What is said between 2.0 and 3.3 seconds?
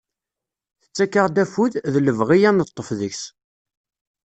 lebɣi ad neṭṭef deg-s.